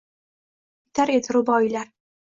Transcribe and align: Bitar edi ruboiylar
Bitar 0.87 1.15
edi 1.19 1.37
ruboiylar 1.39 1.91